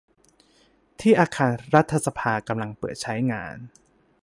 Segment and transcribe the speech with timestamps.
[0.99, 3.55] ที่อาคารรัฐสภากำลังเปิดใช้งาน